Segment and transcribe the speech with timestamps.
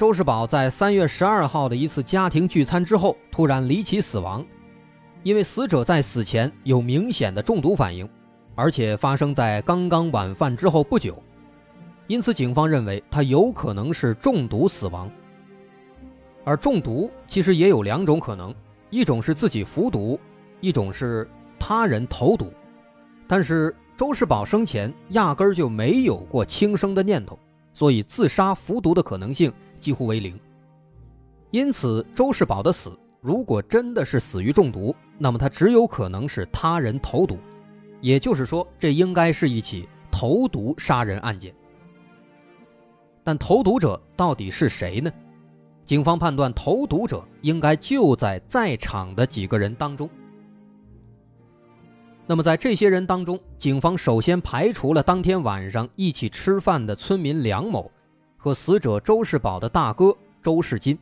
[0.00, 4.42] 周世宝在三月十二号的一次家庭聚餐之后，突然离奇死亡。
[5.22, 8.08] 因为死者在死前有明显的中毒反应，
[8.54, 11.22] 而且发生在刚刚晚饭之后不久，
[12.06, 15.10] 因此警方认为他有可能是中毒死亡。
[16.44, 18.54] 而中毒其实也有两种可能，
[18.88, 20.18] 一种是自己服毒，
[20.62, 22.50] 一种是他人投毒。
[23.26, 27.38] 但是周世宝生前压根儿就没有过轻生的念头，
[27.74, 30.38] 所以自杀服毒的可能性几乎为零。
[31.50, 37.38] 因此，周世宝的死如果真的是死于中毒，那么他只有可能是他人投毒，
[38.00, 41.52] 也就是说，这应该是一起投毒杀人案件。
[43.24, 45.10] 但投毒者到底是谁呢？
[45.84, 50.08] 警方判断，投毒者应该就在在场的几个人当中。
[52.26, 57.90] 那么，在这些人当中，警方首先排除了当天晚上一起吃饭的村民梁某
[58.42, 60.98] 和死者周世宝的大哥周世金。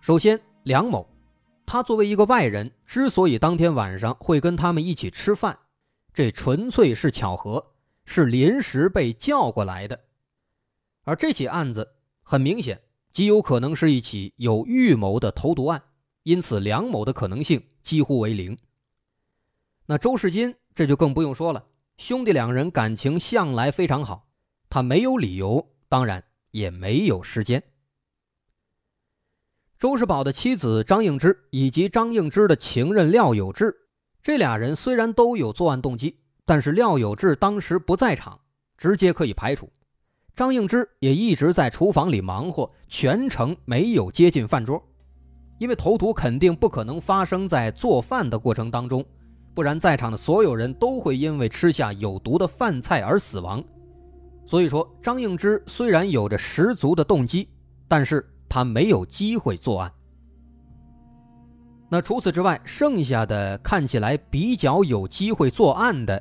[0.00, 1.04] 首先，梁某。
[1.66, 5.58] 他作为一个外人，之所以当天晚上会跟他们一起吃饭，
[6.14, 7.64] 这纯粹是巧合，
[8.04, 9.98] 是临时被叫过来的。
[11.02, 12.80] 而这起案子很明显，
[13.10, 15.82] 极有可能是一起有预谋的投毒案，
[16.22, 18.56] 因此梁某的可能性几乎为零。
[19.86, 21.64] 那周世金这就更不用说了，
[21.96, 24.28] 兄弟两人感情向来非常好，
[24.70, 26.22] 他没有理由，当然
[26.52, 27.60] 也没有时间。
[29.76, 33.74] 周世宝的妻子张应之以及张应之的情人廖有志，
[34.22, 38.38] 这俩人虽然都有作案动机，但是廖有志当时不在场，
[38.76, 39.68] 直接可以排除。
[40.36, 44.80] 张应之也一直在厨房里忙活，全程没有接近饭桌，
[45.58, 49.04] 因为投毒肯定不可能发生在做饭的过程当中，
[49.52, 53.64] 不然在场的所有人都会因为吃下有毒的饭菜而死亡。
[54.50, 57.48] 所以说，张应之虽然有着十足的动机，
[57.86, 58.26] 但是。
[58.52, 59.92] 他没有机会作案。
[61.88, 66.20] 那除此之外，剩下的看起来比较有机会作案的，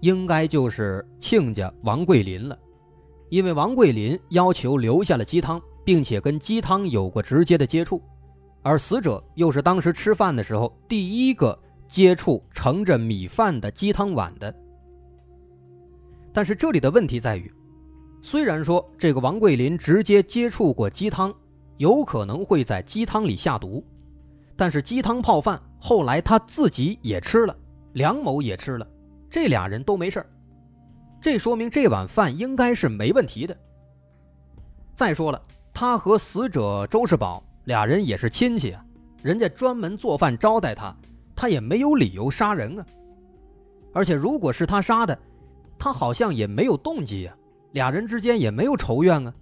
[0.00, 2.58] 应该就是亲家王桂林了，
[3.28, 8.02] 因为王桂林要求留下了鸡汤，并且跟鸡汤有过直接的接触，
[8.62, 14.54] 而死者又是当时吃饭的时候第一个接触盛着米饭的鸡汤碗的。
[16.32, 17.52] 但是这里的问题在于，
[18.20, 21.34] 虽然说这个王桂林直接接触过鸡汤。
[21.78, 23.84] 有可能会在鸡汤里下毒，
[24.56, 27.54] 但是鸡汤泡饭后来他自己也吃了，
[27.92, 28.88] 梁某也吃了，
[29.28, 30.24] 这俩人都没事
[31.20, 33.54] 这说明这碗饭应该是没问题的。
[34.94, 35.42] 再说了，
[35.74, 38.82] 他和死者周世宝俩人也是亲戚啊，
[39.22, 40.96] 人家专门做饭招待他，
[41.34, 42.86] 他也没有理由杀人啊。
[43.92, 45.18] 而且如果是他杀的，
[45.78, 47.36] 他好像也没有动机呀，
[47.76, 49.34] 俩人之间也没有仇怨啊。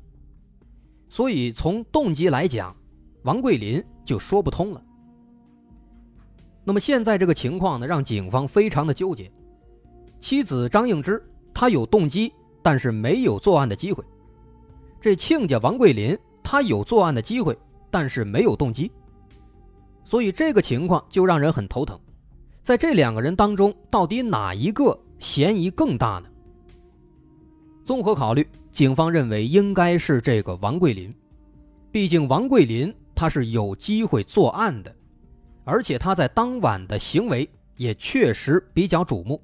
[1.09, 2.75] 所以从动机来讲，
[3.23, 4.83] 王桂林就说不通了。
[6.65, 9.31] 那么现在这个情况呢，让警方非常的纠结。
[10.19, 11.25] 妻子张应之，
[11.55, 14.03] 她有动机，但是没有作案的机会；
[15.01, 17.57] 这亲家王桂林，他有作案的机会，
[17.89, 18.91] 但是没有动机。
[20.03, 21.97] 所以这个情况就让人很头疼。
[22.65, 26.29] 在这两个人当中，到底哪一个嫌疑更大呢？
[27.85, 28.47] 综合考虑。
[28.73, 31.15] 警方认为应该是这个王桂林，
[31.93, 34.93] 毕竟王桂林他是有机会作案的，
[35.63, 39.41] 而且他在当晚的行为也确实比较瞩目。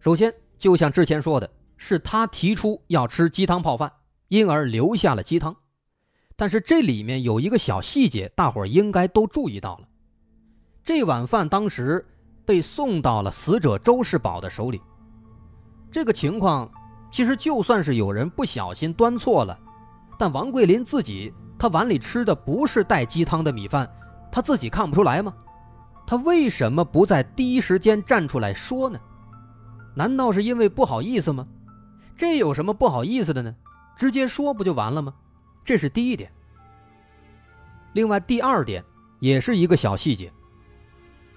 [0.00, 3.90] 首先，就像之前说的，是他提出要吃鸡汤泡饭，
[4.28, 5.56] 因而留下了鸡汤。
[6.36, 9.88] 但是这里面有一个小细节，大伙儿应该都注意到了：
[10.84, 12.04] 这碗饭当时
[12.44, 14.78] 被送到了死者周世宝的手里，
[15.90, 16.70] 这个情况。
[17.08, 19.58] 其实就算是有人不小心端错了，
[20.18, 23.90] 但王桂林自己他碗里吃的不是带鸡汤的米饭，
[24.30, 25.32] 他自己看不出来吗？
[26.06, 28.98] 他为什么不在第一时间站出来说呢？
[29.94, 31.46] 难道是因为不好意思吗？
[32.14, 33.54] 这有什么不好意思的呢？
[33.96, 35.14] 直接说不就完了吗？
[35.64, 36.30] 这是第一点。
[37.94, 38.84] 另外第二点
[39.20, 40.30] 也是一个小细节，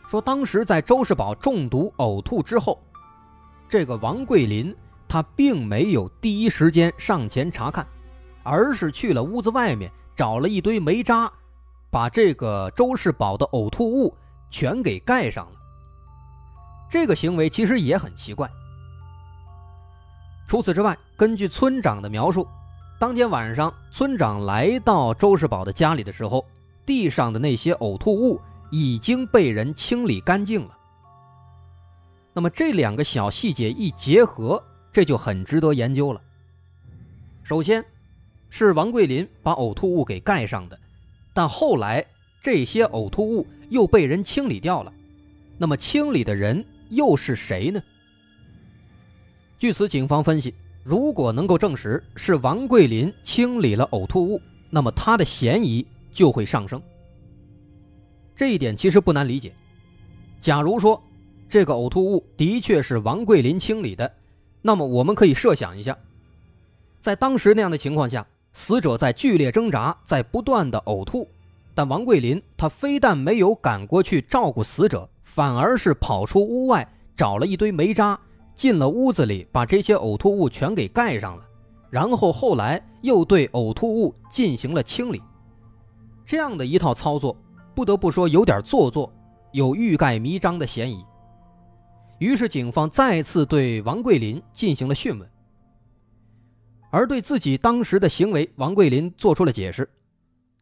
[0.07, 2.83] 说当时在周世宝中毒呕吐之后，
[3.69, 4.75] 这个王桂林。
[5.11, 7.83] 他并没有第一时间上前查看，
[8.43, 11.31] 而是去了屋子外面找了一堆煤渣，
[11.89, 14.15] 把这个周世宝的呕吐物
[14.51, 15.51] 全给盖上了。
[16.87, 18.47] 这个行为其实也很奇怪。
[20.47, 22.47] 除此之外，根据村长的描述，
[22.99, 26.45] 当天晚上村长来到周世宝的家里的时候，
[26.85, 28.39] 地上的那些呕吐物
[28.69, 30.77] 已经被人清理干净了。
[32.39, 34.63] 那么这两个小细节一结合，
[34.93, 36.21] 这就很值得研究了。
[37.43, 37.83] 首先，
[38.49, 40.79] 是王桂林把呕吐物给盖上的，
[41.33, 42.05] 但后来
[42.41, 44.93] 这些呕吐物又被人清理掉了。
[45.57, 47.83] 那么清理的人又是谁呢？
[49.57, 56.81] 据此，警方分析，如果能够证实是王桂林清理了呕吐物，那么他的嫌疑就会上升。
[58.33, 59.53] 这一点其实不难理解。
[60.39, 61.03] 假如说
[61.49, 64.09] 这个呕吐物的确是王桂林清理的，
[64.61, 65.97] 那么我们可以设想一下，
[67.01, 71.27] 在当时那样的情况下，死者在剧烈挣扎，在不断的呕吐，
[71.73, 78.19] 但王桂林他非但没有赶过去照顾死者，反而是跑出屋外找了一堆煤渣。
[78.55, 81.43] 进了屋子里，把这些呕吐物全给盖上了，
[81.89, 85.21] 然后后来又对呕吐物进行了清理。
[86.25, 87.33] 这样的一套操作，
[87.73, 89.09] 不得不说有点做作，
[89.53, 91.01] 有欲盖弥彰的嫌疑。
[92.19, 95.29] 于是警方再次对王桂林进行了讯问，
[96.91, 99.89] 而对自己当时的行为，王桂林做出了解释。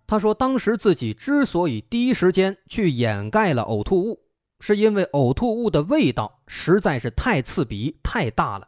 [0.06, 4.24] 他说，当时自己之所以第一时间去掩盖了呕吐物。
[4.60, 8.68] 是因为呕吐物的味道实在是太刺鼻、太大了，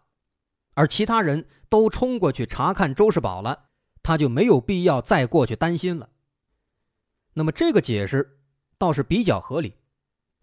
[0.76, 3.70] 而其他人都冲过去查看周世宝了，
[4.04, 6.10] 他就没有必要再过去担心了。
[7.34, 8.38] 那么这个解释
[8.78, 9.74] 倒是比较合理，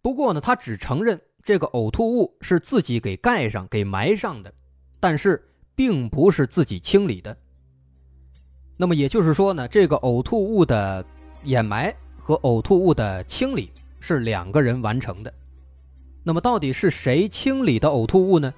[0.03, 4.53] 不过呢，他只承认这个呕吐物是自己给盖上、给埋上的，
[4.99, 5.43] 但是
[5.75, 7.35] 并不是自己清理的。
[8.77, 11.07] 那么也就是说呢，这个呕吐物的
[11.45, 13.71] 掩埋和呕吐物的清理。
[13.99, 15.35] 是两个人完成的，
[16.23, 18.55] 那么到底是谁清理的呕吐物呢？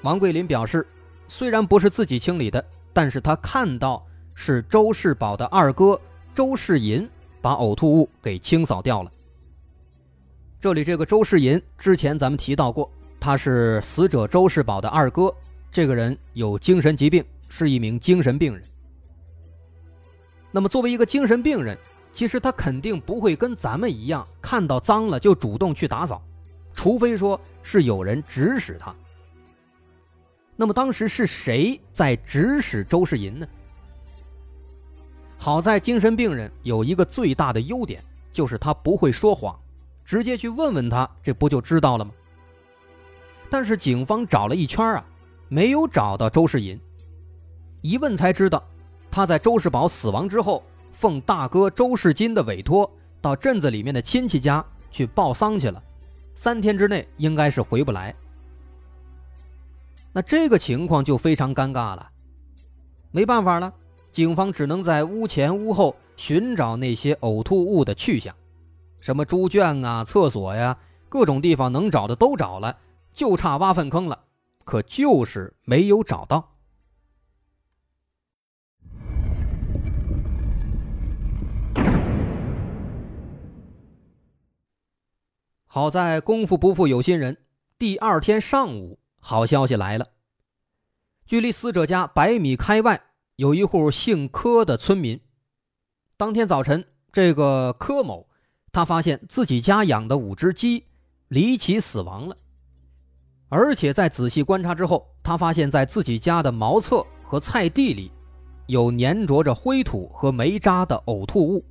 [0.00, 0.86] 王桂林表示，
[1.28, 6.00] 虽然不是自己清理的，但是他看到是周世宝的二哥
[6.32, 7.06] 周世银
[7.42, 9.12] 把呕吐物给清扫掉了。
[10.60, 15.34] 这里这个周世银之前咱们提到过，他是死者周世宝的二哥，
[15.72, 18.62] 这个人有精神疾病，是一名精神病人。
[20.50, 21.76] 那么作为一个精神病人。
[22.12, 26.20] 其实他肯定不会跟咱们一样，看到脏了就主动去打扫，
[26.74, 28.92] 除非说是有人指使他。
[30.56, 33.46] 那么当时是谁在指使周世银呢？
[35.38, 38.02] 好在精神病人有一个最大的优点，
[38.32, 39.56] 就是他不会说谎，
[40.10, 42.10] 直接去问问他，这不就知道了吗？
[43.48, 45.04] 但是警方找了一圈啊，
[45.48, 46.76] 没有找到周世银，
[47.80, 48.60] 一问才知道，
[49.08, 50.64] 他在周世宝死亡之后。
[50.92, 52.90] 奉大哥周世金的委托，
[53.20, 55.80] 到镇子里面的亲戚家去报丧去了，
[56.34, 58.12] 三天之内应该是回不来。
[60.12, 62.10] 那这个情况就非常尴尬了，
[63.12, 63.72] 没办法了，
[64.10, 68.34] 警方只能在屋前屋后寻找那些呕吐物的去向，
[69.00, 70.78] 什么猪圈啊、厕所呀，
[71.08, 72.78] 各种地方能找的都找了，
[73.12, 74.24] 就差挖粪坑了，
[74.64, 76.56] 可就是没有找到。
[85.66, 87.38] 好在功夫不负有心人，
[87.78, 90.08] 第二天上午，好消息来了。
[91.24, 93.00] 距离死者家百米开外，
[93.36, 95.20] 有一户姓柯的村民。
[96.16, 98.28] 当天早晨，这个柯某，
[98.72, 100.84] 他发现自己家养的五只鸡
[101.28, 102.36] 离奇死亡了，
[103.48, 108.10] 而且在仔细观察之后，他发现在自己家的茅厕和菜地里，
[108.66, 111.64] 有粘着着灰土和煤渣的呕吐物。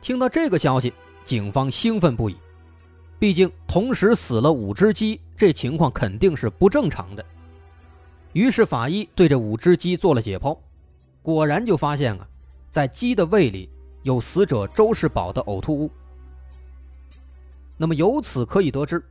[0.00, 0.92] 听到这个消息。
[1.22, 2.36] 警方兴奋不已，
[3.18, 7.24] 毕竟同时死了五只鸡，这情况肯定是不正常的。
[8.32, 10.58] 于是法医对这五只鸡做了解剖，
[11.22, 12.26] 果然就发现啊，
[12.70, 13.70] 在鸡的胃里
[14.02, 15.90] 有死者周世宝的呕吐物。
[17.76, 19.02] 那么由此可以得知，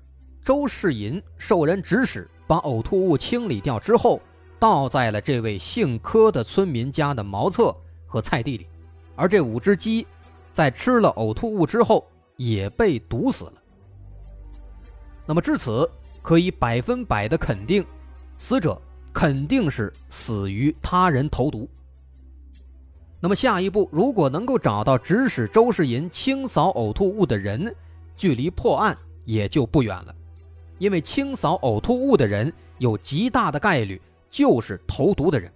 [0.43, 4.21] 周世银受人指使把呕吐物清理掉之后，
[4.59, 8.67] 倒在了这位姓柯的村民家的茅厕和菜地里，
[9.15, 10.05] 而这五只鸡。
[10.51, 12.05] 在吃了呕吐物之后，
[12.35, 13.53] 也被毒死了。
[15.25, 15.89] 那么至此，
[16.21, 17.85] 可以百分百的肯定，
[18.37, 18.81] 死者
[19.13, 21.69] 肯定是死于他人投毒。
[23.21, 27.75] 那么下一步，如果能够找到指使周世银清扫呕吐物的人，
[28.15, 30.15] 距离破案也就不远了。
[30.77, 35.51] 因为清扫呕吐物的人有极大的概率就是投毒的人，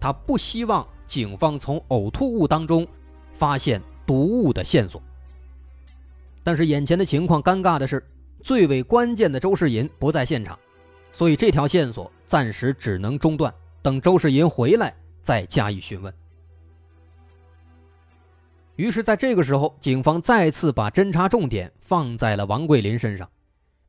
[0.00, 2.86] 他不希望警方从呕吐物当中
[3.34, 5.02] 发现毒物的线索。
[6.42, 8.02] 但是眼前的情况尴尬的是，
[8.42, 10.58] 最为关键的周世银不在现场，
[11.12, 13.52] 所以这条线索暂时只能中断，
[13.82, 16.12] 等周世银回来再加以询问。
[18.76, 23.30] 于是，在这个时候，警方再次把侦查重点放在了王桂林身上。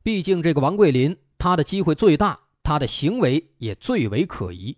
[0.02, 4.76] 毕竟，这个王桂林他的机会最大，他的行为也最为可疑。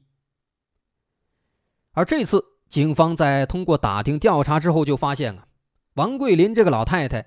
[1.93, 5.49] 而这次，警方在通过打听调查之后，就发现啊，
[5.95, 7.27] 王桂林这个老太太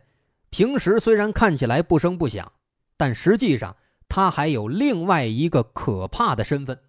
[0.49, 2.51] 平时虽然看起来不声不响，
[2.95, 3.75] 但实际上
[4.07, 6.79] 她还有另外一个可怕的身份。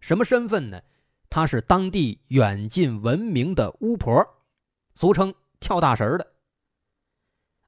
[0.00, 0.80] 什么身份呢？
[1.28, 4.37] 她是当地远近闻名的巫婆。
[4.98, 6.26] 俗称跳大神的，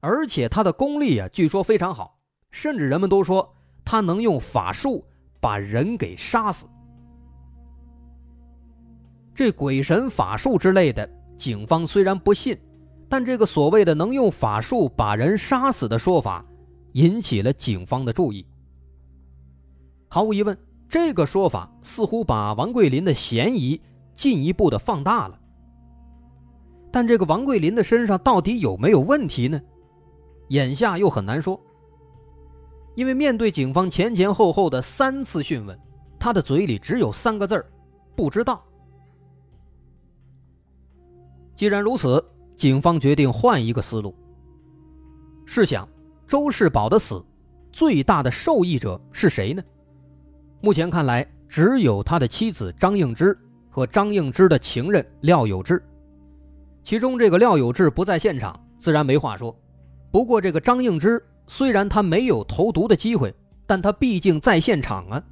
[0.01, 2.19] 而且他的功力啊，据说非常好，
[2.49, 5.07] 甚至人们都说他能用法术
[5.39, 6.67] 把人给杀死。
[9.33, 12.59] 这鬼神法术之类的，警方虽然不信，
[13.07, 16.45] 但这个所谓的能用法术把人杀死的说法，
[16.95, 18.45] 引起了警方的注意。
[20.09, 20.57] 毫无疑问，
[20.89, 23.79] 这个说法似乎把王桂林的嫌疑
[24.13, 25.39] 进一步的放大了。
[26.91, 29.59] 但这个王桂林的身上到底有没有问题呢？
[30.49, 31.59] 眼下又很难说。
[32.93, 35.79] 因为面对警方前前后后的三次讯问，
[36.19, 37.65] 他的嘴里只有三个字儿：
[38.15, 38.61] 不知道。
[41.55, 42.21] 既然如此，
[42.57, 44.13] 警方决定换一个思路。
[45.45, 45.87] 试想，
[46.27, 47.23] 周世宝的死，
[47.71, 49.63] 最大的受益者是谁呢？
[50.59, 53.37] 目前看来，只有他的妻子张应之
[53.69, 55.81] 和张应之的情人廖有志。
[56.83, 59.55] 其中这个廖有志不在现场，自然没话说。
[60.11, 63.33] 不过这个张应之虽然他没有投毒的机会，
[63.65, 65.23] 但他毕竟在现场啊，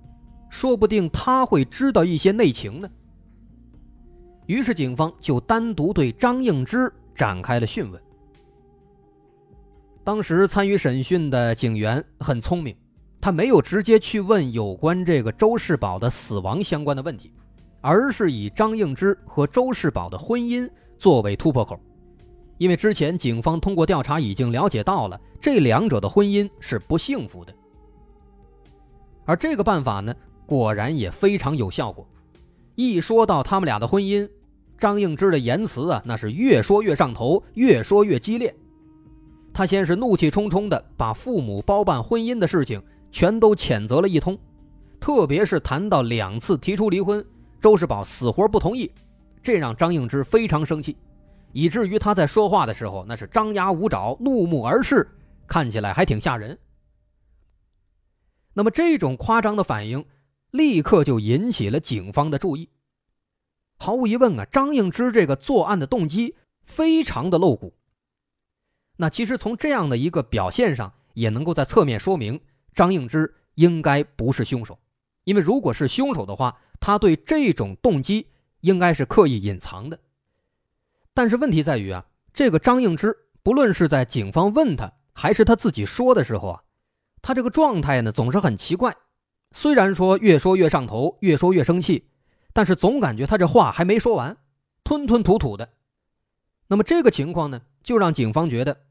[0.50, 2.90] 说不定他会知道一些内情呢。
[4.46, 8.02] 于是警方就单独对张应之展开了讯问。
[10.04, 12.76] 当时参与审讯的警员很聪明，
[13.20, 17.34] 他没有直接去问有关这个周世宝的死亡相关的问题，
[17.82, 20.70] 而是以张应之和周世宝的婚姻。
[21.00, 21.80] 作为突破口，
[22.58, 27.54] 因为之前警方通过调查已经了解到了这两者的婚姻是不幸福的，
[29.24, 30.14] 而这个办法呢，
[30.46, 32.06] 果然也非常有效果。
[32.76, 34.30] 一说到他们俩的婚姻，
[34.78, 38.54] 张应之的言辞啊，那是越说越上头，越说越激烈。
[39.54, 44.38] 他先是怒气冲冲的把父母包办婚姻的事情全都谴责了一通，
[45.00, 47.26] 特别是谈到两次提出离婚，
[47.62, 48.92] 周世宝死活不同意。
[49.42, 50.98] 这让张应之非常生气，
[51.54, 55.10] 以至于他在说话的时候那是张牙舞爪、怒目而视，
[55.48, 56.58] 看起来还挺吓人。
[58.54, 60.06] 那么这种夸张的反应，
[60.52, 62.70] 立刻就引起了警方的注意。
[63.78, 67.74] 毫无疑问啊，张应之这个作案的动机非常的露骨。
[68.98, 72.38] 那其实从这样的一个表现上，也能够在侧面说明
[72.74, 74.78] 张应之应该不是凶手，
[75.24, 78.28] 因为如果是凶手的话，他对这种动机。
[78.62, 80.00] 应该是刻意隐藏的，
[81.14, 86.64] 但是问题在于啊，这个张应之不论是在警方问他，还是他自己说的时候啊，
[87.22, 88.96] 他这个状态呢总是很奇怪。
[89.52, 92.10] 虽然说越说越上头，越说越生气，
[92.54, 94.38] 但是总感觉他这话还没说完，
[94.84, 95.74] 吞吞吐吐的。
[96.68, 98.86] 那么这个情况呢，就让警方觉得，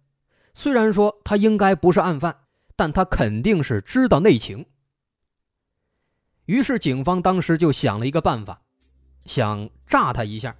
[0.54, 2.40] 虽然说他应该不是案犯，
[2.74, 4.66] 但他肯定是知道内情。
[6.46, 8.62] 于是警方当时就想了一个办法。
[9.28, 10.56] 想炸他一下，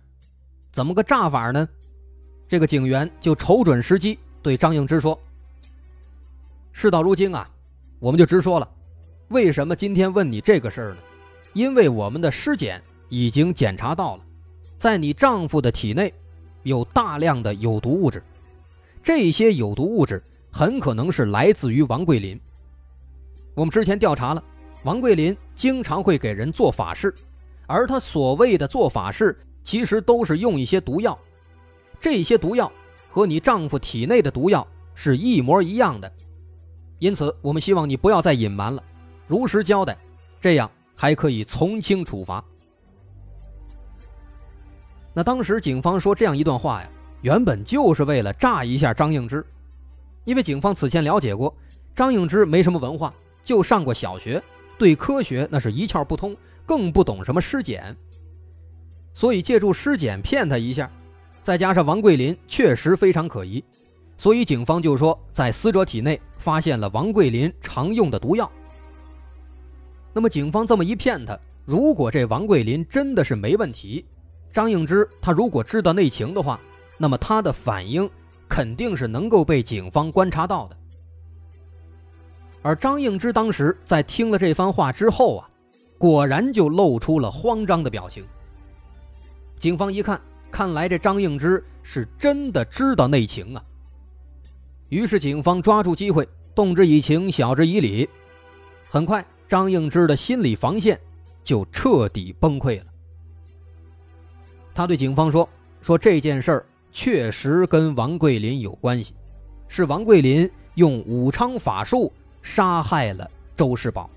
[0.71, 1.67] 怎么个炸法呢？
[2.47, 5.19] 这个警员就瞅准时机对张应之说
[6.71, 7.49] ：“事到如今啊，
[7.99, 8.69] 我们就直说了，
[9.29, 10.99] 为什么今天问你这个事儿呢？
[11.55, 14.25] 因为我们的尸检已经检查到了，
[14.77, 16.13] 在你丈夫的体内
[16.63, 18.23] 有大量的有毒物质，
[19.03, 20.23] 这些有毒物质
[20.53, 22.39] 很可能是来自于王桂林。
[23.55, 24.45] 我们之前调查了，
[24.83, 27.15] 王桂林经常会给人做法事。”
[27.69, 31.17] 而他所谓的做法事，其实都是用一些毒药，
[32.01, 32.73] 这些毒药
[33.11, 36.11] 和你丈夫体内的毒药是一模一样的，
[36.99, 38.83] 因此我们希望你不要再隐瞒了，
[39.27, 39.95] 如实交代，
[40.41, 42.43] 这样还可以从轻处罚。
[45.13, 46.89] 那当时警方说这样一段话呀，
[47.21, 49.45] 原本就是为了炸一下张应之，
[50.25, 51.55] 因为警方此前了解过，
[51.95, 53.13] 张应之没什么文化，
[53.45, 54.43] 就上过小学，
[54.79, 56.35] 对科学那是一窍不通。
[56.69, 57.97] 更不懂什么尸检，
[59.15, 60.91] 所以借助尸检骗他一下，
[61.43, 63.65] 再加上王桂林确实非常可疑，
[64.19, 68.53] 所以警方就说在死者体内发现了王桂林常用的毒药。
[70.13, 74.05] 那么警方这么一骗他，如果这王桂林真的是没问题，
[74.53, 76.61] 张应之他如果知道内情的话，
[76.99, 78.09] 那么他的反应
[78.47, 80.77] 肯定是能够被警方观察到的。
[82.61, 85.49] 而张应之当时在听了这番话之后啊，
[85.99, 88.25] 果然就露出了慌张的表情。
[89.59, 93.62] 警方一看，看来这张应之是真的知道内情啊。
[94.88, 98.09] 于是警方抓住机会，动之以情，晓之以理。
[98.88, 100.99] 很快，张应之的心理防线
[101.43, 102.87] 就彻底崩溃了。
[104.75, 105.47] 他对警方说
[105.83, 109.12] ：“说这件事儿确实跟王桂林有关系，
[109.67, 114.09] 是王桂林用武昌法术。”杀害了周世宝。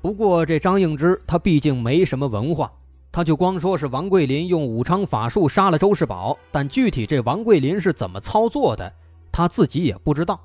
[0.00, 2.72] 不过这张应之他毕竟没什么文化，
[3.12, 8.92] 他就光说是王桂林用武昌法术杀了周世宝，但具体这王桂林是怎么操作的，
[9.30, 10.40] 他自己也不知道。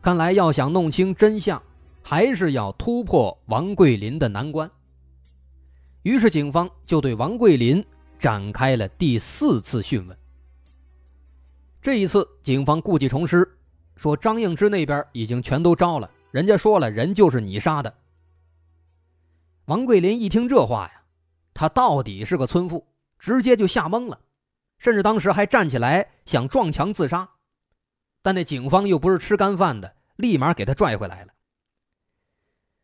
[0.00, 1.62] 看来要想弄清真相，
[2.02, 4.68] 还是要突破王桂林的难关。
[6.02, 7.84] 于是警方就对王桂林
[8.18, 10.18] 展开了第四次讯问。
[11.80, 13.48] 这一次，警方故技重施。
[13.94, 17.94] 说张应之那边已经全都招了，人家说了，人就是你杀的。
[19.66, 21.02] 王桂林一听这话呀，
[21.52, 24.18] 他到底是个村妇，直接就吓懵了，
[24.78, 27.28] 甚至当时还站起来想撞墙自杀，
[28.22, 31.34] 但那警方又不是吃干饭的，立马给他拽回来了。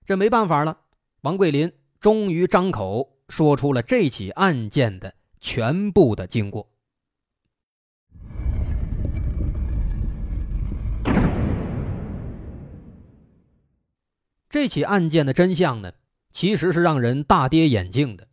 [0.04, 0.78] 这没办法了，
[1.22, 6.70] 王桂林终于张口说出了这起案件的全部的经过。
[14.48, 15.92] 这起案件的真相呢，
[16.30, 18.28] 其实是让人大跌眼镜的。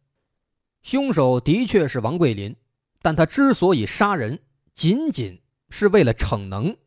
[0.81, 2.55] 凶手的确是王桂林，
[3.01, 4.39] 但他之所以杀人，
[4.73, 6.77] 仅仅是为了逞能，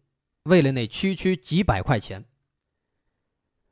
[0.45, 2.25] 为了那区区几百块钱。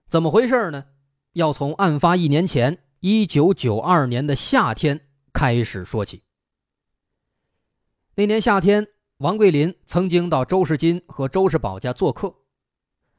[0.08, 0.84] 怎么回事呢？
[1.32, 6.22] 要从案发一年前，一九九二年的夏天开始说起。
[8.14, 8.86] 那年夏天，
[9.18, 12.34] 王桂林曾经到周世金和周世宝家做客。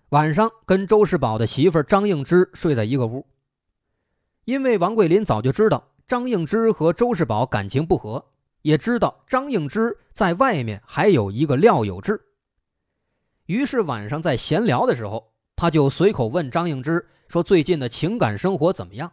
[0.10, 3.28] 晚上跟周世宝的媳妇张应之睡在一个屋，
[4.46, 8.24] 因为王桂林早就知道张应之和周世宝感情不和，
[8.62, 12.22] 也知道张应之在外面还有一个廖有志。
[13.48, 19.12] 于是晚上在闲聊的时候，他就随口问张应之说：“最近的情感生活怎么样？”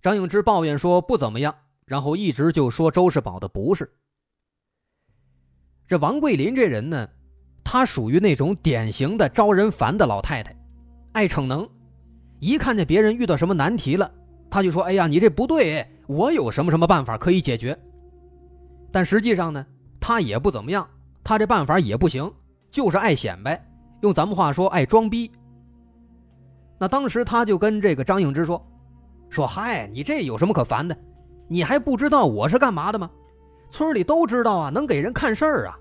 [0.00, 1.52] 张应之抱怨说：“不怎么样。”
[1.84, 3.92] 然后一直就说周世宝的不是。
[5.88, 7.08] 这王桂林这人呢？
[7.64, 10.54] 她属于那种典型的招人烦的老太太，
[11.12, 11.68] 爱逞能，
[12.38, 14.10] 一看见别人遇到什么难题了，
[14.50, 17.78] 她就说：“哎呀，你这不对，我有什么什么办法可以解决。”
[18.92, 19.64] 但实际上呢，
[19.98, 20.86] 她也不怎么样，
[21.24, 22.30] 她这办法也不行，
[22.70, 23.64] 就是爱显摆，
[24.00, 25.30] 用咱们话说，爱装逼。
[26.78, 28.60] 那当时他就跟这个张应之说
[29.30, 30.96] ：“说嗨，你这有什么可烦的？
[31.48, 33.08] 你还不知道我是干嘛的吗？
[33.70, 35.78] 村里都知道啊，能给人看事儿啊。”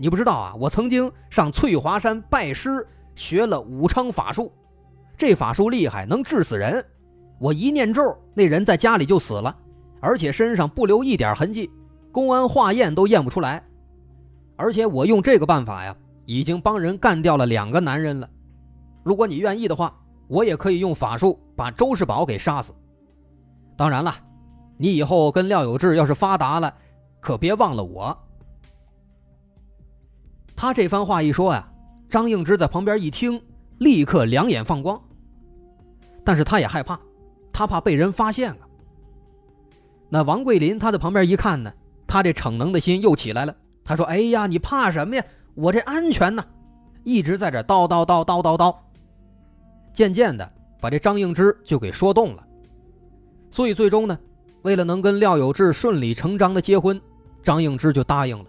[0.00, 4.52] 你不知道啊，我曾经上翠华山拜师学了武昌法术，
[5.16, 6.84] 这法术厉害，能治死人。
[7.40, 9.54] 我一念咒，那人在家里就死了，
[10.00, 11.68] 而且身上不留一点痕迹，
[12.12, 13.62] 公安化验都验不出来。
[14.56, 15.94] 而且我用这个办法呀，
[16.26, 18.28] 已经帮人干掉了两个男人了。
[19.02, 19.92] 如果你愿意的话，
[20.28, 22.72] 我也可以用法术把周世宝给杀死。
[23.76, 24.14] 当然了，
[24.76, 26.72] 你以后跟廖有志要是发达了，
[27.20, 28.16] 可别忘了我。
[30.60, 31.68] 他这番话一说呀，
[32.08, 33.40] 张应之在旁边一听，
[33.78, 35.00] 立刻两眼放光。
[36.24, 36.98] 但是他也害怕，
[37.52, 38.58] 他怕被人发现啊。
[40.08, 41.72] 那王桂林他在旁边一看呢，
[42.08, 43.54] 他这逞能的心又起来了。
[43.84, 45.24] 他说：“哎呀，你怕什么呀？
[45.54, 46.44] 我这安全呢！”
[47.04, 48.74] 一直在这叨叨叨叨叨叨。
[49.92, 52.44] 渐渐的，把这张应之就给说动了。
[53.52, 54.18] 所以最终呢，
[54.62, 57.00] 为了能跟廖有志顺理成章的结婚，
[57.44, 58.44] 张应之就答应了。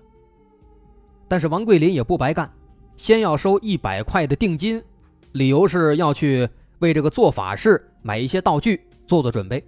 [1.29, 2.51] 但是王桂林也不白干，
[2.97, 4.83] 先要收一百块的定金，
[5.31, 9.63] 理由是要去为这个做法事买一些道具，做做准备。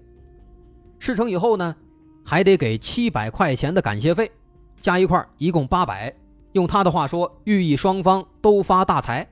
[1.00, 1.76] 事成以后呢，
[2.26, 4.30] 还得给七百块钱的感谢费，
[4.80, 6.14] 加一块一共八百。
[6.54, 9.26] 用他的话说，寓意双方都发大财。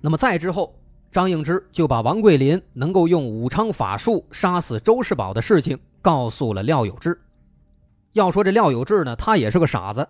[0.00, 0.74] 那么再之后，
[1.12, 7.20] 张应之就把王桂林能够用武昌法术杀死周世宝的事情告诉了廖有志。
[8.14, 10.08] 要说这廖有志呢，他也是个傻子。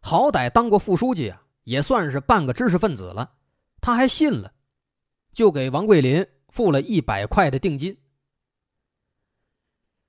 [0.00, 3.32] 好歹当过副书记啊，也算是半个知识分子了，
[3.80, 4.52] 他还信了，
[5.32, 7.96] 就给王桂林付了一百块的定金。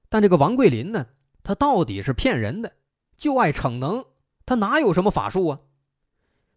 [0.09, 1.07] 但这个王桂林呢，
[1.43, 2.71] 他到底是骗人的，
[3.17, 4.05] 就爱逞能，
[4.45, 5.59] 他哪有什么法术啊？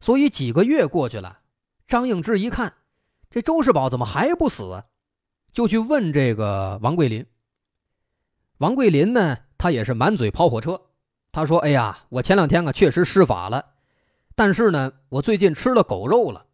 [0.00, 1.40] 所以几个月过去了，
[1.86, 2.74] 张应之一看，
[3.30, 4.84] 这周世宝怎么还不死？
[5.52, 7.26] 就去问这个王桂林。
[8.58, 10.89] 王桂林呢，他也是满嘴跑火车。
[11.32, 13.64] 他说：“哎呀，我前两天啊确实施法了，
[14.34, 16.46] 但是呢，我最近吃了狗肉了。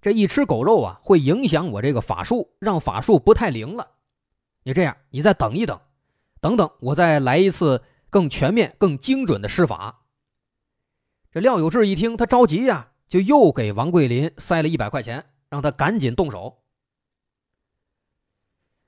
[0.00, 3.88] 这一吃狗肉啊，会影响我这个法术，让法术不太灵了。
[4.64, 5.80] 你这样，你再等一等，
[6.40, 10.02] 等等，我再来一次更全面、更精准的施法。”
[11.30, 16.62] 这廖有志一听，他着急呀，就又给王桂林塞了一百块钱，让他赶紧动手。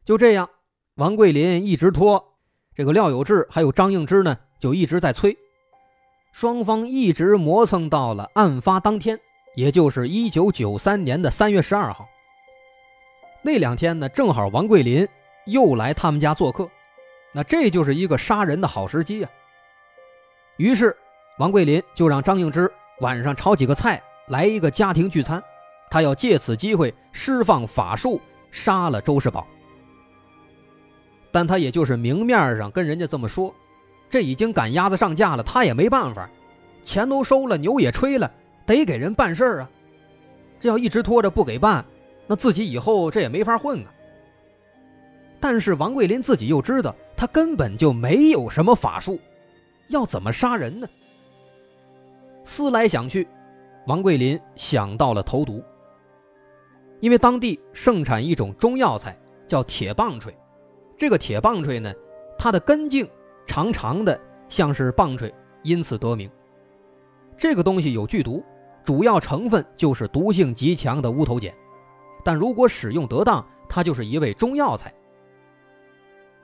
[0.05, 0.49] 就这样，
[0.95, 2.39] 王桂林一直拖，
[2.75, 5.37] 这个廖有志还有张应之呢，就一直在催。
[6.33, 9.19] 双方一直磨蹭到了案发当天，
[9.57, 12.09] 也就是一九九三年的三月十二号。
[13.43, 15.09] 那两天呢，正好王桂林
[15.47, 16.69] 又来他们家做客，
[17.33, 19.31] 那这就是一个杀人的好时机啊。
[20.59, 20.97] 于是，
[21.39, 22.71] 王桂林就让张应之
[23.01, 25.43] 晚上炒几个菜，来一个家庭聚餐，
[25.91, 28.21] 他要借此机会释放法术，
[28.51, 29.47] 杀了周世宝。
[31.33, 33.55] 但他也就是明面上跟人家这么说，
[34.11, 36.29] 这已经赶鸭子上架了，他也没办法，
[36.83, 38.31] 钱都收了，牛也吹了，
[38.67, 39.71] 得给人办事儿啊。
[40.59, 41.85] 这要一直拖着不给办，
[42.27, 43.95] 那自己以后这也没法混啊。
[45.39, 49.19] 但是王桂林自己又知道，他根本就没有什么法术，
[49.89, 50.89] 要怎么杀人呢？
[52.45, 53.27] 思来想去，
[53.87, 55.63] 王桂林想到了投毒，
[56.99, 60.37] 因为当地盛产一种中药材，叫铁棒槌。
[60.99, 61.91] 这个铁棒槌呢，
[62.37, 63.09] 它的根茎
[63.51, 64.17] 长长的，
[64.49, 65.35] 像是棒槌，
[65.65, 66.31] 因此得名。
[67.37, 68.45] 这个东西有剧毒，
[68.85, 71.53] 主要成分就是毒性极强的乌头碱，
[72.25, 74.95] 但如果使用得当，它就是一味中药材。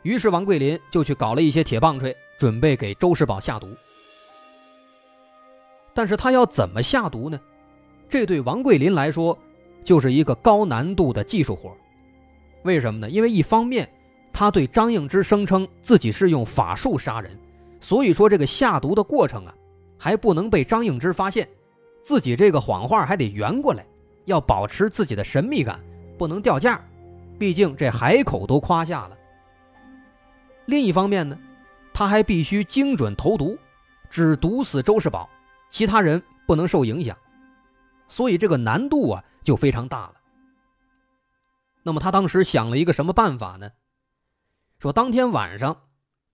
[0.03, 3.69] 于是王桂林就去搞了一些铁棒槌，准备给周世宝下毒。
[5.95, 7.39] 但是他要怎么下毒呢？
[8.09, 9.39] 这对王桂林来说，
[9.85, 11.73] 就是一个高难度的技术活。
[12.65, 13.09] 为什么呢？
[13.09, 13.89] 因为一方面，
[14.39, 17.41] 他对张应之声称自己是用法术杀人，
[17.81, 19.55] 所以说这个下毒的过程啊，
[19.99, 21.49] 还不能被张应之发现，
[22.03, 23.87] 自己这个谎话还得圆过来，
[24.27, 25.83] 要保持自己的神秘感，
[26.19, 26.79] 不能掉价，
[27.39, 29.17] 毕竟这海口都夸下了。
[30.67, 31.39] 另一方面呢，
[31.95, 33.57] 他还必须精准投毒，
[34.11, 35.27] 只毒死周世宝，
[35.71, 37.17] 其他人不能受影响，
[38.07, 40.13] 所以这个难度啊就非常大了。
[41.83, 43.71] 那么他当时想了一个什么办法呢？
[44.79, 45.85] 说当天晚上，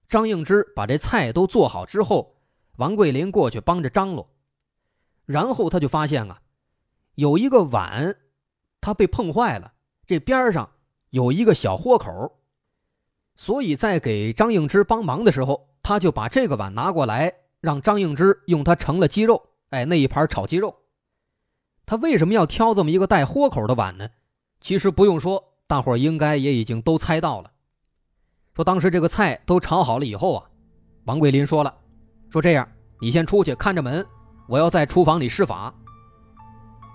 [0.08, 2.36] 张应之把这菜都做好之后，
[2.76, 4.28] 王桂林过去帮着张罗，
[5.24, 6.40] 然后他就发现啊，
[7.14, 8.16] 有一个碗，
[8.80, 9.72] 它被碰坏了，
[10.04, 10.68] 这边上
[11.10, 12.40] 有一个小豁口，
[13.36, 20.76] 所以在给张应之帮忙的时候，他就把这个碗拿过来，让张应之用它盛了鸡肉，哎，那一盘炒鸡肉。
[21.86, 24.08] 他为什么要挑这么一个带豁口的碗呢？
[24.60, 27.52] 其实不用说，大伙应该也已经都猜到了。
[28.54, 30.44] 说当时这个菜都炒好了以后啊，
[31.04, 31.74] 王桂林说了，
[32.28, 32.68] 说这样
[33.00, 34.04] 你先出去看着门，
[34.46, 35.72] 我要在厨房里施法。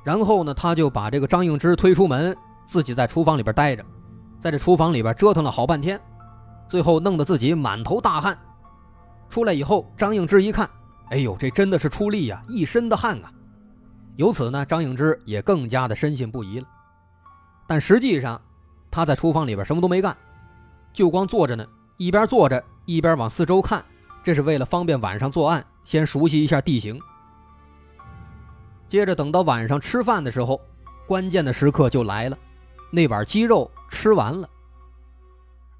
[0.03, 3.83] 然后呢，他就把这个张应之推出门，自己在厨房里边待着，
[4.39, 5.99] 在这厨房里边折腾了好半天，
[6.69, 8.37] 最后弄得自己满头大汗。
[9.27, 10.69] 出来以后，张应之一看，
[11.09, 13.31] 哎呦，这真的是出力呀，一身的汗啊。
[14.15, 16.67] 由此呢，张应之也更加的深信不疑了。
[17.67, 18.39] 但实际上，
[18.91, 20.15] 他在厨房里边什么都没干。
[20.97, 21.63] 就光坐着呢，
[21.97, 23.85] 一边坐着一边往四周看，
[24.23, 26.99] 这是为了方便晚上作案，先熟悉一下地形。
[28.87, 30.59] 接着等到晚上吃饭的时候，
[31.07, 32.37] 关键的时刻就来了，
[32.89, 34.49] 那碗鸡肉吃完了。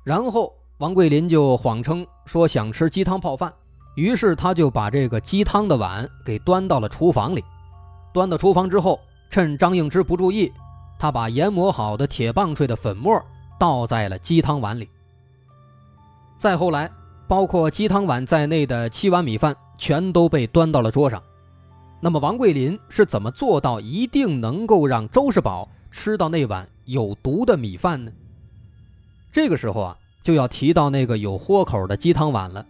[0.03, 3.51] 然后王桂林就谎称说想吃鸡汤泡饭，
[3.95, 7.43] 于是他就把这个鸡汤的碗给端到了厨房里。
[8.13, 8.99] 端到厨房之后，
[9.31, 10.53] 趁张应之不注意，
[10.99, 13.19] 他把研磨好的铁棒槌的粉末
[13.59, 14.87] 倒在了鸡汤碗里。
[16.37, 16.89] 再后来，
[17.27, 21.21] 包括鸡汤碗在内的七碗米饭全都被端到了桌上。
[21.99, 28.11] 那么，王桂林是怎么做到一定能够让周世宝吃到那碗有毒的米饭呢？
[29.31, 32.63] 这个时候啊，就要提到那个有豁口的鸡汤碗了。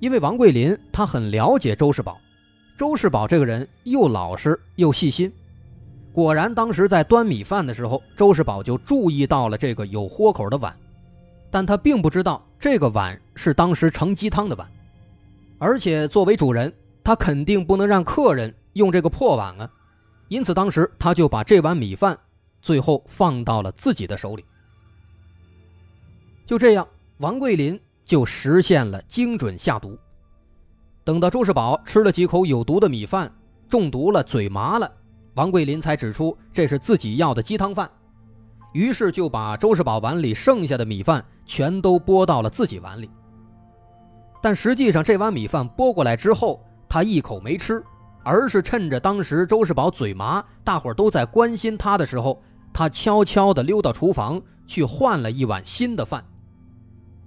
[0.00, 2.18] 因为王桂林他很了解周世宝，
[2.78, 5.30] 周世宝这个人又老实又细心。
[6.10, 10.74] 果然，当时在端米饭的时候，周世宝就注意到了这个有豁口的碗。
[11.50, 14.70] 但他并不知道这个碗是当时盛鸡汤的碗，
[15.58, 19.70] 而且作为主人，他肯定不能让客人用这个破碗啊。
[20.28, 22.18] 因此，当时他就把这碗米饭
[22.60, 24.44] 最后放到了自己的手里。
[26.44, 26.86] 就这样，
[27.18, 29.98] 王桂林就实现了精准下毒。
[31.04, 33.32] 等到周世宝吃了几口有毒的米饭，
[33.68, 34.92] 中毒了，嘴麻了，
[35.34, 37.90] 王桂林才指出这是自己要的鸡汤饭。
[38.72, 43.10] 于是就把周世宝碗里剩下的米饭全都拨到了自己碗里。
[44.40, 47.82] 但实际上，这碗米饭拨过来之后，他一口没吃，
[48.22, 52.40] 而是趁着当时周世宝嘴麻，大伙都在关心他的时候，
[52.72, 56.24] 他悄悄地溜到厨房去换了一碗新的饭，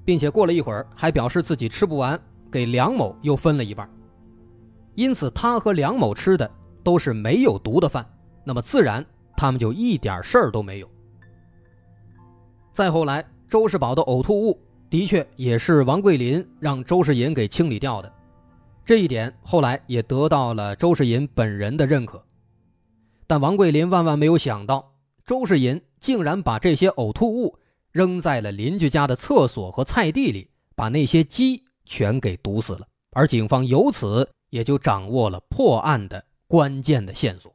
[0.06, 2.18] 并且过了一会儿还表示自己吃不完，
[2.52, 3.90] 给梁某又分了一半。
[4.96, 6.50] 因此，他和梁某吃的
[6.84, 8.06] 都是没有毒的饭，
[8.44, 10.91] 那么自然他们就一点事儿都没有。
[12.74, 14.60] 再后来，周世宝的呕吐物。
[14.90, 18.12] 的确，也是王桂林让周世银给清理掉的，
[18.84, 22.22] 这一点后来也得到了周世银本人的认可。
[23.26, 24.94] 但王桂林万万没有想到，
[25.26, 27.58] 周世银竟然把这些呕吐物
[27.92, 32.86] 扔在了邻居家的厕所和菜地里，把那些鸡全给毒死了。
[33.12, 37.54] 而警方由此也就掌握了破案的关键的线索。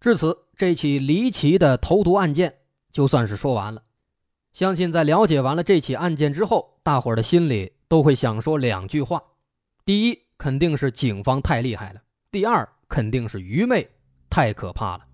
[0.00, 2.54] 至此，这起离奇的投毒案件
[2.90, 3.82] 就算是说完了。
[4.54, 9.22] 相信在了解完了这起案件之后，大伙儿的心里都会想说两句话：
[9.84, 12.00] 第一，肯定是警方太厉害了；
[12.32, 13.86] 第二，肯定是愚昧
[14.30, 15.04] 太可怕了。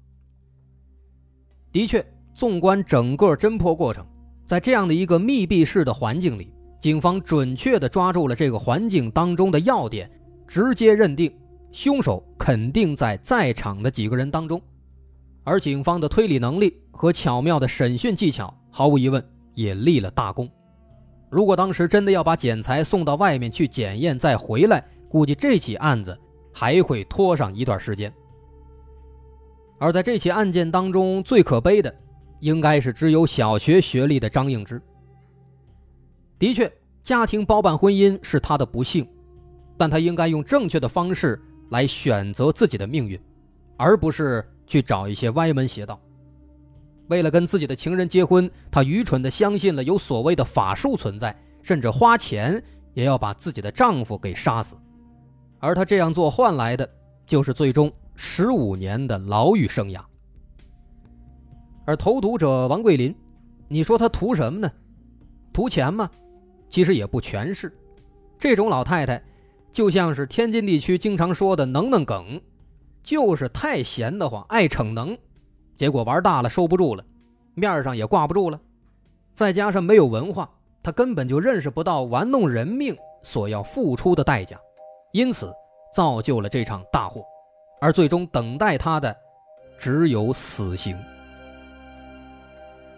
[1.73, 4.07] 的确，纵观整个侦破过程，
[4.47, 10.09] 在这样的一个密闭式的环境里，警方准确地抓住了这个环境当中的要点，
[10.47, 11.37] 直接认定
[11.73, 14.63] 凶手肯定在在场的几个人当中。
[15.47, 20.51] 而警方的推理能力和巧妙的审讯技巧，毫无疑问也立了大功。
[21.31, 26.19] 如果当时真的要把检材送到外面去检验再回来，估计这起案子
[26.53, 28.13] 还会拖上一段时间。
[29.79, 31.95] 而在这起案件当中，最可悲的，
[32.41, 34.83] 应该是只有小学学历的张应之。
[36.41, 36.71] 的确，
[37.05, 39.09] 家庭包办婚姻是他的不幸，
[39.79, 43.17] 但他应该用正确的方式来选择自己的命运，
[43.77, 44.45] 而不是。
[44.67, 46.01] 去找一些歪门邪道，
[47.09, 52.63] 为了跟自己的情人结婚，他愚蠢地相信了有所谓的法术存在，甚至花钱
[52.95, 54.77] 也要把自己的丈夫给杀死，
[55.61, 56.89] 而他这样做换来的
[57.27, 60.01] 就是最终十五年的牢狱生涯。
[61.85, 63.15] 而投毒者王桂林，
[63.69, 64.71] 你说他图什么呢？
[65.53, 66.11] 图钱吗？
[66.69, 67.73] 其实也不全是，
[68.37, 69.23] 这种老太太，
[69.71, 72.41] 就像是天津地区经常说的“能能梗”。
[73.07, 75.17] 就是太闲得慌，爱逞能，
[75.77, 77.05] 结果玩大了收不住了，
[77.55, 78.61] 面上也挂不住了，
[79.33, 80.51] 再加上没有文化，
[80.83, 84.59] 他根本就认识不到玩弄人命所要付出的代价，
[85.13, 85.55] 因此
[85.95, 87.23] 造就了这场大祸，
[87.81, 89.17] 而最终等待他的
[89.79, 90.99] 只有死刑。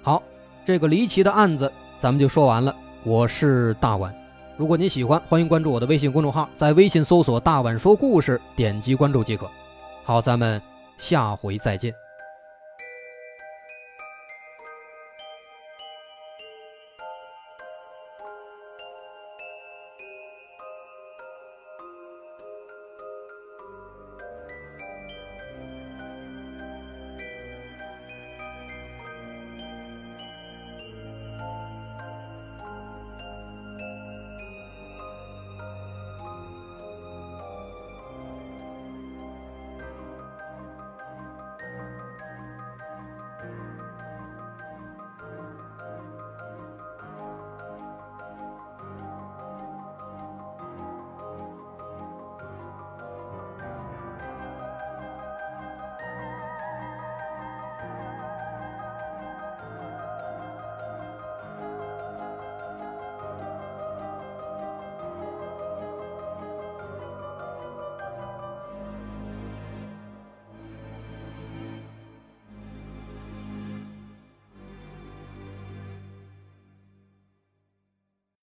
[0.01, 0.23] 好，
[0.65, 2.75] 这个离奇的案子咱们就说完了。
[3.05, 4.15] 我是大碗，
[4.57, 9.47] 如果您喜欢，欢迎关注我的微信公众号，在微信搜索“大碗说故事”，点击关注即可。
[10.09, 10.59] 好，咱们
[10.97, 11.95] 下回再见。